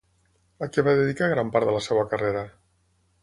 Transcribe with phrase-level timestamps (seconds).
[0.65, 2.41] A què va dedicar gran part de la seva carrera?